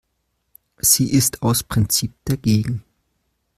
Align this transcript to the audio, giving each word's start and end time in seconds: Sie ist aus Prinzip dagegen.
Sie 0.79 1.11
ist 1.13 1.43
aus 1.43 1.61
Prinzip 1.61 2.13
dagegen. 2.25 2.83